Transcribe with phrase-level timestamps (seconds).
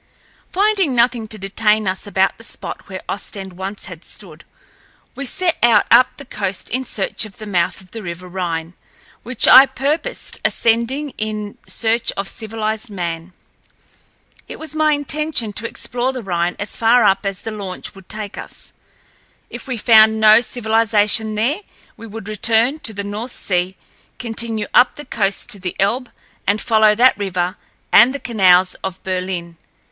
[0.51, 4.45] Finding nothing to detain us about the spot where Ostend once had stood,
[5.13, 8.73] we set out up the coast in search of the mouth of the River Rhine,
[9.21, 13.33] which I purposed ascending in search of civilized man.
[14.47, 18.09] It was my intention to explore the Rhine as far up as the launch would
[18.09, 18.73] take us.
[19.51, 21.59] If we found no civilization there
[21.95, 23.77] we would return to the North Sea,
[24.17, 26.09] continue up the coast to the Elbe,
[26.47, 27.55] and follow that river
[27.93, 29.57] and the canals of Berlin.